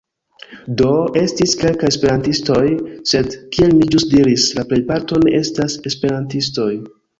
Do, 0.81 0.93
estis 1.19 1.53
kelkaj 1.63 1.91
Esperantistoj, 1.93 2.63
sed, 3.13 3.37
kiel 3.57 3.77
mi 3.83 3.91
ĵus 3.97 4.09
diris, 4.15 4.49
la 4.59 4.67
plejparto 4.73 5.23
ne 5.27 5.37
estas 5.45 5.79
Esperantistoj. 5.93 6.71